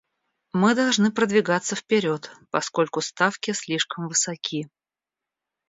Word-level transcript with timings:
Мы 0.53 0.73
должны 0.73 1.11
продвигаться 1.11 1.75
вперед, 1.75 2.31
поскольку 2.49 3.01
ставки 3.01 3.51
слишком 3.51 4.07
высоки. 4.07 4.67